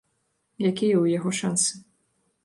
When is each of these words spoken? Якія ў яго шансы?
Якія 0.69 0.71
ў 0.71 1.05
яго 1.17 1.33
шансы? 1.41 1.73